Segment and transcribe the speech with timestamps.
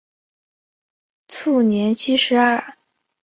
[1.27, 2.75] 卒年七十二。